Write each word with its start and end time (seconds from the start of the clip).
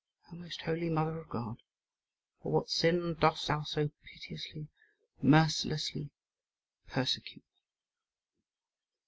O 0.33 0.35
most 0.35 0.63
holy 0.63 0.89
mother 0.89 1.19
of 1.19 1.29
God! 1.29 1.61
for 2.41 2.51
what 2.51 2.71
sin 2.71 3.13
dost 3.19 3.47
thou 3.47 3.61
so 3.61 3.91
pitilessly, 4.03 4.67
mercilessly, 5.21 6.09
persecute 6.87 7.43
me? 7.43 7.59